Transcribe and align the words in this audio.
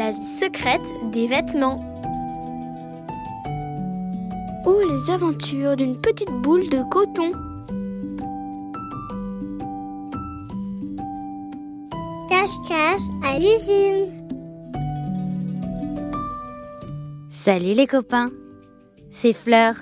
La 0.00 0.12
vie 0.12 0.38
secrète 0.40 0.80
des 1.12 1.26
vêtements. 1.26 1.78
Ou 4.64 4.72
les 4.88 5.10
aventures 5.10 5.76
d'une 5.76 6.00
petite 6.00 6.30
boule 6.30 6.70
de 6.70 6.82
coton. 6.88 7.32
Cache-cache 12.30 13.02
à 13.22 13.38
l'usine. 13.38 14.26
Salut 17.28 17.74
les 17.74 17.86
copains, 17.86 18.30
c'est 19.10 19.34
Fleur, 19.34 19.74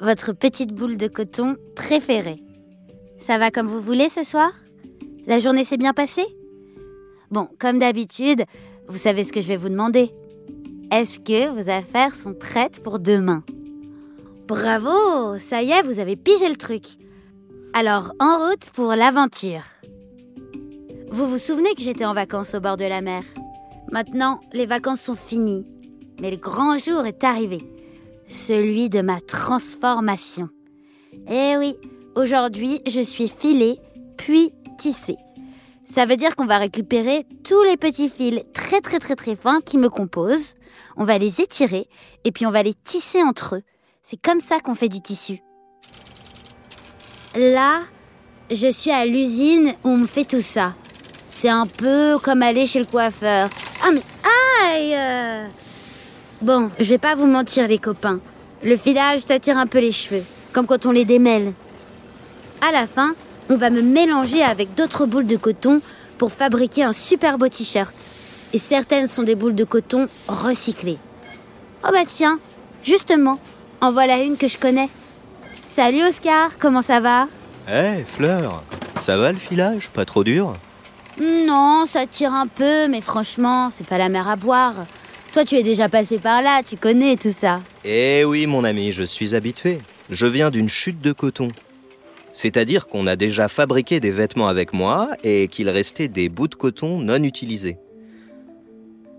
votre 0.00 0.32
petite 0.32 0.72
boule 0.72 0.96
de 0.96 1.08
coton 1.08 1.56
préférée. 1.76 2.42
Ça 3.18 3.36
va 3.36 3.50
comme 3.50 3.66
vous 3.66 3.82
voulez 3.82 4.08
ce 4.08 4.22
soir? 4.22 4.50
La 5.26 5.38
journée 5.38 5.64
s'est 5.64 5.76
bien 5.76 5.92
passée? 5.92 6.24
Bon, 7.30 7.50
comme 7.58 7.78
d'habitude, 7.78 8.44
vous 8.88 8.96
savez 8.96 9.24
ce 9.24 9.32
que 9.32 9.40
je 9.40 9.48
vais 9.48 9.56
vous 9.56 9.68
demander? 9.68 10.10
Est-ce 10.90 11.18
que 11.18 11.50
vos 11.50 11.70
affaires 11.70 12.14
sont 12.14 12.32
prêtes 12.32 12.82
pour 12.82 12.98
demain? 12.98 13.44
Bravo 14.46 15.36
Ça 15.36 15.62
y 15.62 15.70
est, 15.70 15.82
vous 15.82 16.00
avez 16.00 16.16
pigé 16.16 16.48
le 16.48 16.56
truc. 16.56 16.84
Alors, 17.74 18.12
en 18.18 18.48
route 18.48 18.70
pour 18.74 18.94
l'aventure. 18.94 19.64
Vous 21.10 21.26
vous 21.26 21.36
souvenez 21.36 21.74
que 21.74 21.82
j'étais 21.82 22.06
en 22.06 22.14
vacances 22.14 22.54
au 22.54 22.60
bord 22.60 22.78
de 22.78 22.86
la 22.86 23.02
mer? 23.02 23.24
Maintenant, 23.92 24.40
les 24.52 24.66
vacances 24.66 25.02
sont 25.02 25.14
finies. 25.14 25.66
Mais 26.20 26.30
le 26.30 26.38
grand 26.38 26.78
jour 26.78 27.06
est 27.06 27.24
arrivé. 27.24 27.58
Celui 28.26 28.88
de 28.88 29.02
ma 29.02 29.20
transformation. 29.20 30.48
Eh 31.30 31.56
oui, 31.58 31.76
aujourd'hui, 32.16 32.80
je 32.86 33.00
suis 33.00 33.28
filée, 33.28 33.78
puis 34.16 34.52
tissée. 34.78 35.16
Ça 35.90 36.04
veut 36.04 36.16
dire 36.16 36.36
qu'on 36.36 36.44
va 36.44 36.58
récupérer 36.58 37.24
tous 37.44 37.62
les 37.62 37.78
petits 37.78 38.10
fils 38.10 38.42
très 38.52 38.80
très 38.80 38.98
très 38.98 39.16
très 39.16 39.36
fins 39.36 39.60
qui 39.64 39.78
me 39.78 39.88
composent. 39.88 40.54
On 40.96 41.04
va 41.04 41.16
les 41.16 41.40
étirer 41.40 41.88
et 42.24 42.32
puis 42.32 42.44
on 42.44 42.50
va 42.50 42.62
les 42.62 42.74
tisser 42.74 43.22
entre 43.22 43.56
eux. 43.56 43.62
C'est 44.02 44.20
comme 44.20 44.40
ça 44.40 44.60
qu'on 44.60 44.74
fait 44.74 44.88
du 44.88 45.00
tissu. 45.00 45.40
Là, 47.34 47.80
je 48.50 48.70
suis 48.70 48.90
à 48.90 49.06
l'usine 49.06 49.74
où 49.82 49.88
on 49.88 49.98
me 49.98 50.06
fait 50.06 50.24
tout 50.24 50.42
ça. 50.42 50.74
C'est 51.30 51.48
un 51.48 51.66
peu 51.66 52.18
comme 52.18 52.42
aller 52.42 52.66
chez 52.66 52.80
le 52.80 52.84
coiffeur. 52.84 53.48
Ah 53.82 53.90
mais 53.92 54.02
aïe 54.66 55.48
Bon, 56.42 56.70
je 56.78 56.84
vais 56.84 56.98
pas 56.98 57.14
vous 57.14 57.26
mentir 57.26 57.66
les 57.66 57.78
copains. 57.78 58.20
Le 58.62 58.76
filage, 58.76 59.20
ça 59.20 59.38
tire 59.38 59.56
un 59.56 59.66
peu 59.66 59.78
les 59.78 59.92
cheveux, 59.92 60.24
comme 60.52 60.66
quand 60.66 60.84
on 60.84 60.90
les 60.90 61.04
démêle. 61.04 61.52
À 62.60 62.72
la 62.72 62.86
fin, 62.86 63.14
on 63.50 63.56
va 63.56 63.70
me 63.70 63.82
mélanger 63.82 64.42
avec 64.42 64.74
d'autres 64.74 65.06
boules 65.06 65.26
de 65.26 65.36
coton 65.36 65.80
pour 66.18 66.32
fabriquer 66.32 66.82
un 66.82 66.92
super 66.92 67.38
beau 67.38 67.48
t-shirt. 67.48 67.94
Et 68.52 68.58
certaines 68.58 69.06
sont 69.06 69.22
des 69.22 69.34
boules 69.34 69.54
de 69.54 69.64
coton 69.64 70.08
recyclées. 70.26 70.98
Oh 71.84 71.90
bah 71.92 72.04
tiens, 72.06 72.38
justement, 72.82 73.38
en 73.80 73.90
voilà 73.90 74.18
une 74.18 74.36
que 74.36 74.48
je 74.48 74.58
connais. 74.58 74.88
Salut 75.66 76.02
Oscar, 76.02 76.58
comment 76.58 76.82
ça 76.82 77.00
va? 77.00 77.28
Eh, 77.70 78.04
Fleur, 78.04 78.62
ça 79.04 79.16
va 79.16 79.32
le 79.32 79.38
filage? 79.38 79.90
Pas 79.90 80.04
trop 80.04 80.24
dur? 80.24 80.54
Non, 81.20 81.84
ça 81.86 82.06
tire 82.06 82.32
un 82.32 82.46
peu, 82.46 82.88
mais 82.88 83.00
franchement, 83.00 83.70
c'est 83.70 83.86
pas 83.86 83.98
la 83.98 84.08
mer 84.08 84.28
à 84.28 84.36
boire. 84.36 84.74
Toi, 85.32 85.44
tu 85.44 85.56
es 85.56 85.62
déjà 85.62 85.88
passé 85.88 86.18
par 86.18 86.42
là, 86.42 86.62
tu 86.68 86.76
connais 86.76 87.16
tout 87.16 87.32
ça. 87.36 87.60
Eh 87.84 88.24
oui, 88.24 88.46
mon 88.46 88.64
ami, 88.64 88.92
je 88.92 89.02
suis 89.02 89.34
habitué. 89.34 89.78
Je 90.10 90.26
viens 90.26 90.50
d'une 90.50 90.68
chute 90.68 91.00
de 91.00 91.12
coton. 91.12 91.48
C'est-à-dire 92.38 92.86
qu'on 92.86 93.08
a 93.08 93.16
déjà 93.16 93.48
fabriqué 93.48 93.98
des 93.98 94.12
vêtements 94.12 94.46
avec 94.46 94.72
moi 94.72 95.10
et 95.24 95.48
qu'il 95.48 95.68
restait 95.68 96.06
des 96.06 96.28
bouts 96.28 96.46
de 96.46 96.54
coton 96.54 97.00
non 97.00 97.20
utilisés. 97.24 97.78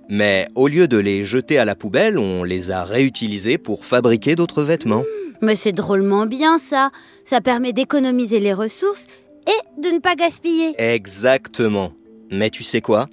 Mais 0.08 0.48
au 0.56 0.70
lieu 0.70 0.88
de 0.88 0.96
les 0.96 1.26
jeter 1.26 1.58
à 1.60 1.66
la 1.66 1.76
poubelle, 1.76 2.18
on 2.18 2.46
les 2.46 2.72
a 2.72 2.86
réutilisés 2.86 3.58
pour 3.58 3.84
fabriquer 3.84 4.38
d'autres 4.38 4.64
vêtements. 4.64 5.04
Mais 5.42 5.56
c'est 5.56 5.74
drôlement 5.74 6.28
bien 6.28 6.58
ça. 6.60 6.92
Ça 7.26 7.42
permet 7.42 7.74
d'économiser 7.74 8.40
les 8.40 8.54
ressources 8.54 9.08
et 9.46 9.82
de 9.82 9.90
ne 9.90 10.00
pas 10.00 10.16
gaspiller. 10.16 10.74
Exactement. 10.78 11.92
Mais 12.32 12.50
tu 12.50 12.64
sais 12.64 12.80
quoi? 12.80 13.10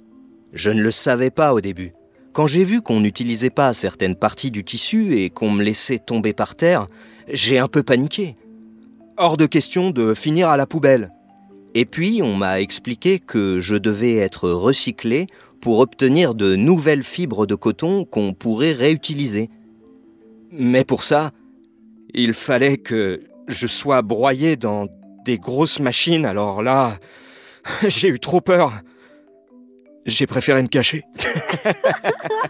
Je 0.53 0.71
ne 0.71 0.81
le 0.81 0.91
savais 0.91 1.31
pas 1.31 1.53
au 1.53 1.59
début. 1.59 1.91
Quand 2.31 2.47
j'ai 2.47 2.63
vu 2.63 2.81
qu'on 2.81 3.01
n'utilisait 3.01 3.49
pas 3.49 3.73
certaines 3.73 4.15
parties 4.15 4.51
du 4.51 4.63
tissu 4.63 5.17
et 5.17 5.29
qu'on 5.29 5.51
me 5.51 5.65
laissait 5.65 5.99
tomber 5.99 6.31
par 6.31 6.55
terre, 6.55 6.87
j'ai 7.27 7.59
un 7.59 7.67
peu 7.67 7.83
paniqué. 7.83 8.37
Hors 9.19 9.35
de 9.35 9.47
question 9.47 9.89
de 9.89 10.13
finir 10.13 10.47
à 10.47 10.57
la 10.57 10.67
poubelle. 10.67 11.11
Et 11.73 11.85
puis 11.85 12.21
on 12.23 12.35
m'a 12.35 12.61
expliqué 12.61 13.17
que 13.17 13.59
je 13.59 13.75
devais 13.75 14.15
être 14.17 14.49
recyclé 14.49 15.25
pour 15.59 15.79
obtenir 15.79 16.35
de 16.35 16.55
nouvelles 16.55 17.03
fibres 17.03 17.47
de 17.47 17.55
coton 17.55 18.05
qu'on 18.05 18.33
pourrait 18.33 18.73
réutiliser. 18.73 19.49
Mais 20.51 20.83
pour 20.83 21.01
ça, 21.01 21.31
il 22.13 22.33
fallait 22.33 22.77
que 22.77 23.19
je 23.47 23.65
sois 23.65 24.03
broyé 24.03 24.55
dans 24.55 24.87
des 25.25 25.39
grosses 25.39 25.79
machines, 25.79 26.25
alors 26.25 26.61
là, 26.61 26.97
j'ai 27.87 28.09
eu 28.09 28.19
trop 28.19 28.39
peur. 28.39 28.71
J'ai 30.05 30.27
préféré 30.27 30.61
me 30.61 30.67
cacher. 30.67 31.03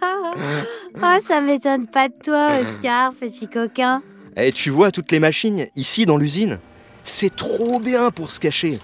oh, 0.03 1.17
ça 1.25 1.39
m'étonne 1.39 1.88
pas 1.88 2.09
de 2.09 2.13
toi, 2.22 2.49
Oscar, 2.59 3.13
petit 3.13 3.47
coquin. 3.47 4.03
Et 4.39 4.51
tu 4.51 4.69
vois 4.69 4.91
toutes 4.91 5.11
les 5.11 5.19
machines 5.19 5.65
ici 5.75 6.05
dans 6.05 6.17
l'usine? 6.17 6.59
C'est 7.03 7.35
trop 7.35 7.79
bien 7.79 8.11
pour 8.11 8.29
se 8.29 8.39
cacher. 8.39 8.77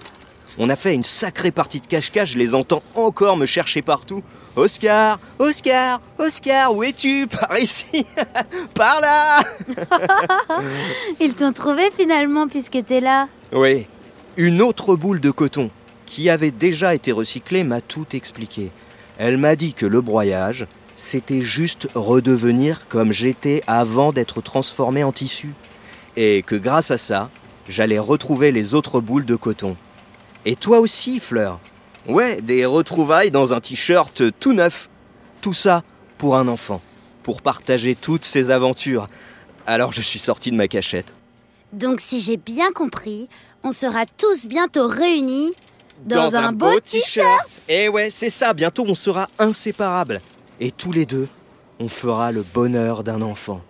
On 0.58 0.68
a 0.68 0.74
fait 0.74 0.94
une 0.94 1.04
sacrée 1.04 1.52
partie 1.52 1.80
de 1.80 1.86
cache-cache, 1.86 2.32
je 2.32 2.38
les 2.38 2.56
entends 2.56 2.82
encore 2.96 3.36
me 3.36 3.46
chercher 3.46 3.80
partout. 3.80 4.22
Oscar, 4.56 5.20
Oscar, 5.38 6.00
Oscar, 6.18 6.74
où 6.74 6.82
es-tu? 6.82 7.28
Par 7.28 7.56
ici, 7.58 8.04
par 8.74 9.00
là 9.00 9.42
Ils 11.20 11.34
t'ont 11.34 11.52
trouvé 11.52 11.90
finalement 11.96 12.48
puisque 12.48 12.84
t'es 12.84 13.00
là. 13.00 13.28
Oui, 13.52 13.86
une 14.36 14.60
autre 14.60 14.96
boule 14.96 15.20
de 15.20 15.30
coton 15.30 15.70
qui 16.04 16.30
avait 16.30 16.50
déjà 16.50 16.94
été 16.94 17.12
recyclée 17.12 17.62
m'a 17.62 17.80
tout 17.80 18.06
expliqué. 18.12 18.70
Elle 19.18 19.38
m'a 19.38 19.54
dit 19.54 19.72
que 19.72 19.86
le 19.86 20.00
broyage, 20.00 20.66
c'était 20.96 21.42
juste 21.42 21.88
redevenir 21.94 22.88
comme 22.88 23.12
j'étais 23.12 23.62
avant 23.66 24.12
d'être 24.12 24.40
transformé 24.40 25.04
en 25.04 25.12
tissu. 25.12 25.54
Et 26.16 26.42
que 26.42 26.54
grâce 26.54 26.90
à 26.90 26.98
ça, 26.98 27.30
j'allais 27.68 27.98
retrouver 27.98 28.52
les 28.52 28.74
autres 28.74 29.00
boules 29.00 29.24
de 29.24 29.36
coton. 29.36 29.76
Et 30.44 30.56
toi 30.56 30.80
aussi, 30.80 31.20
Fleur 31.20 31.58
Ouais, 32.06 32.42
des 32.42 32.66
retrouvailles 32.66 33.30
dans 33.30 33.54
un 33.54 33.60
t-shirt 33.60 34.22
tout 34.38 34.52
neuf. 34.52 34.90
Tout 35.40 35.54
ça 35.54 35.82
pour 36.18 36.36
un 36.36 36.48
enfant, 36.48 36.80
pour 37.22 37.42
partager 37.42 37.94
toutes 37.94 38.24
ses 38.24 38.50
aventures. 38.50 39.08
Alors 39.66 39.92
je 39.92 40.02
suis 40.02 40.18
sorti 40.18 40.50
de 40.50 40.56
ma 40.56 40.68
cachette. 40.68 41.14
Donc 41.72 42.00
si 42.00 42.20
j'ai 42.20 42.36
bien 42.36 42.70
compris, 42.72 43.28
on 43.62 43.72
sera 43.72 44.04
tous 44.06 44.46
bientôt 44.46 44.86
réunis 44.86 45.52
dans, 46.04 46.36
un, 46.36 46.52
beau 46.52 46.78
t-shirt. 46.80 47.62
Et 47.68 47.88
ouais, 47.88 48.10
c'est 48.10 48.30
ça, 48.30 48.52
bientôt 48.52 48.84
on 48.86 48.94
sera 48.94 49.26
inséparables. 49.38 50.20
Et 50.60 50.70
tous 50.70 50.92
les 50.92 51.06
deux, 51.06 51.28
on 51.80 51.88
fera 51.88 52.32
le 52.32 52.42
bonheur 52.42 53.02
d'un 53.02 53.22
enfant. 53.22 53.60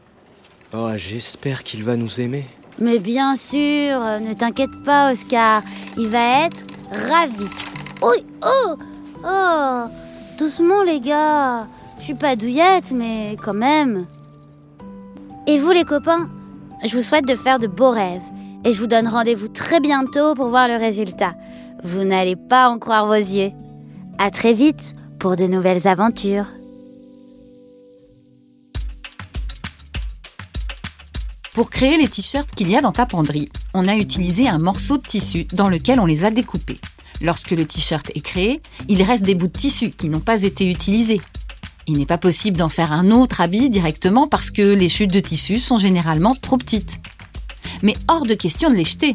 Oh, 0.75 0.91
j'espère 0.97 1.63
qu'il 1.63 1.83
va 1.83 1.97
nous 1.97 2.21
aimer. 2.21 2.47
Mais 2.79 2.99
bien 2.99 3.37
sûr, 3.37 4.01
ne 4.21 4.35
t'inquiète 4.35 4.83
pas, 4.85 5.13
Oscar. 5.13 5.63
Il 5.97 6.09
va 6.09 6.47
être 6.47 6.65
ravi. 6.91 7.47
Oui, 8.03 8.27
oh, 8.45 8.75
oh, 9.25 9.85
doucement 10.39 10.83
les 10.83 11.01
gars. 11.01 11.67
Je 11.99 12.05
suis 12.05 12.15
pas 12.15 12.37
douillette, 12.37 12.93
mais 12.93 13.37
quand 13.43 13.55
même. 13.55 14.07
Et 15.47 15.59
vous 15.59 15.71
les 15.71 15.85
copains, 15.85 16.29
je 16.85 16.97
vous 16.97 17.03
souhaite 17.03 17.27
de 17.27 17.37
faire 17.37 17.59
de 17.59 17.67
beaux 17.67 17.91
rêves. 17.91 18.23
Et 18.65 18.73
je 18.73 18.81
vous 18.81 18.87
donne 18.87 19.09
rendez-vous 19.09 19.49
très 19.49 19.79
bientôt 19.79 20.35
pour 20.35 20.49
voir 20.49 20.69
le 20.69 20.77
résultat. 20.77 21.35
Vous 21.83 22.03
n'allez 22.03 22.37
pas 22.37 22.69
en 22.69 22.79
croire 22.79 23.07
vos 23.07 23.15
yeux. 23.15 23.53
À 24.19 24.31
très 24.31 24.55
vite 24.55 24.95
pour 25.19 25.37
de 25.37 25.45
nouvelles 25.45 25.87
aventures. 25.87 26.47
Pour 31.55 31.71
créer 31.71 31.97
les 31.97 32.09
t-shirts 32.09 32.51
qu'il 32.53 32.69
y 32.69 32.77
a 32.77 32.81
dans 32.81 32.91
ta 32.91 33.07
penderie, 33.07 33.49
on 33.75 33.87
a 33.87 33.95
utilisé 33.95 34.49
un 34.49 34.59
morceau 34.59 34.97
de 34.97 35.07
tissu 35.07 35.47
dans 35.53 35.69
lequel 35.69 36.01
on 36.01 36.05
les 36.05 36.25
a 36.25 36.33
découpés. 36.33 36.81
Lorsque 37.21 37.53
le 37.53 37.65
t-shirt 37.65 38.11
est 38.13 38.23
créé, 38.23 38.61
il 38.89 39.01
reste 39.05 39.23
des 39.23 39.37
bouts 39.37 39.47
de 39.47 39.57
tissu 39.57 39.91
qui 39.91 40.09
n'ont 40.09 40.19
pas 40.19 40.43
été 40.43 40.69
utilisés. 40.69 41.21
Il 41.87 41.97
n'est 41.97 42.07
pas 42.07 42.19
possible 42.19 42.57
d'en 42.57 42.69
faire 42.69 42.91
un 42.91 43.13
autre 43.13 43.41
habit 43.41 43.71
directement 43.71 44.27
parce 44.27 44.51
que 44.51 44.63
les 44.63 44.89
chutes 44.89 45.13
de 45.13 45.21
tissu 45.21 45.61
sont 45.61 45.79
généralement 45.79 46.35
trop 46.35 46.59
petites. 46.59 46.99
Mais 47.83 47.97
hors 48.09 48.27
de 48.27 48.35
question 48.35 48.69
de 48.69 48.75
les 48.75 48.85
jeter. 48.85 49.13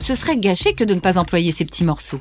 Ce 0.00 0.14
serait 0.14 0.36
gâché 0.36 0.74
que 0.74 0.84
de 0.84 0.92
ne 0.92 1.00
pas 1.00 1.16
employer 1.16 1.50
ces 1.50 1.64
petits 1.64 1.84
morceaux. 1.84 2.20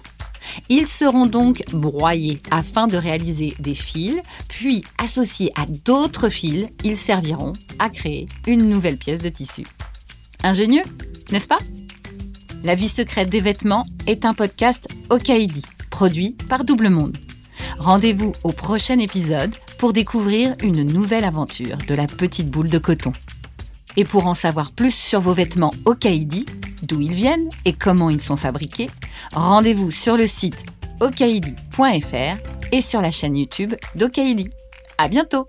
Ils 0.69 0.88
seront 0.88 1.25
donc 1.25 1.63
broyés 1.72 2.42
afin 2.51 2.88
de 2.88 2.98
réaliser 2.98 3.56
des 3.60 3.74
fils, 3.74 4.16
puis 4.48 4.84
associés 4.98 5.51
à 5.56 5.66
d'autres 5.86 6.30
fils, 6.30 6.68
ils 6.84 6.98
serviront 6.98 7.54
à 7.80 7.90
créer 7.90 8.28
une 8.48 8.69
nouvelle 8.69 8.98
pièce 8.98 9.22
de 9.22 9.30
tissu. 9.30 9.66
Ingénieux, 10.44 10.84
n'est-ce 11.31 11.48
pas? 11.48 11.60
La 12.63 12.75
vie 12.75 12.90
secrète 12.90 13.30
des 13.30 13.40
vêtements 13.40 13.86
est 14.06 14.25
un 14.25 14.34
podcast 14.34 14.88
Okaidi, 15.10 15.63
produit 15.90 16.36
par 16.50 16.66
Double 16.66 16.90
Monde. 16.90 17.18
Rendez-vous 17.78 18.34
au 18.44 18.52
prochain 18.52 19.00
épisode 19.00 19.56
pour 19.78 19.94
découvrir 19.94 20.56
une 20.62 20.84
nouvelle 20.84 21.24
aventure 21.24 21.78
de 21.88 21.95
la 21.95 22.07
petite 22.07 22.50
boule 22.50 22.69
de 22.69 22.78
coton. 22.78 23.13
Et 23.95 24.04
pour 24.04 24.28
en 24.28 24.34
savoir 24.34 24.72
plus 24.72 24.94
sur 24.94 25.22
vos 25.22 25.34
vêtements 25.34 25.74
Okaidi, 25.86 26.45
d'où 26.84 27.02
ils 27.02 27.14
viennent 27.14 27.50
et 27.66 27.74
comment 27.74 28.10
ils 28.10 28.22
sont 28.22 28.38
fabriqués, 28.38 28.90
rendez-vous 29.34 29.92
sur 29.92 30.18
le 30.18 30.28
site 30.28 30.64
okaidi.fr 31.00 32.38
et 32.72 32.81
sur 32.81 33.02
la 33.02 33.12
chaîne 33.12 33.38
YouTube 33.38 33.74
d'Okaidi. 33.96 34.50
À 34.98 35.08
bientôt! 35.08 35.48